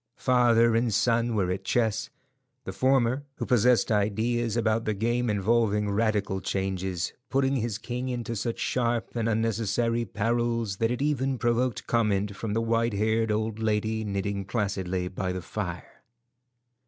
Father 0.17 0.75
and 0.75 0.91
son 0.91 1.35
were 1.35 1.51
at 1.51 1.63
chess, 1.63 2.09
the 2.63 2.71
former, 2.71 3.21
who 3.35 3.45
possessed 3.45 3.91
ideas 3.91 4.57
about 4.57 4.85
the 4.85 4.95
game 4.95 5.29
involving 5.29 5.91
radical 5.91 6.41
changes, 6.41 7.13
putting 7.29 7.57
his 7.57 7.77
king 7.77 8.09
into 8.09 8.35
such 8.35 8.57
sharp 8.57 9.15
and 9.15 9.29
unnecessary 9.29 10.03
perils 10.05 10.77
that 10.77 10.89
it 10.89 11.03
even 11.03 11.37
provoked 11.37 11.85
comment 11.85 12.35
from 12.35 12.53
the 12.53 12.61
white 12.61 12.93
haired 12.93 13.31
old 13.31 13.59
lady 13.59 14.03
knitting 14.03 14.43
placidly 14.43 15.07
by 15.07 15.31
the 15.31 15.39
fire. 15.43 16.01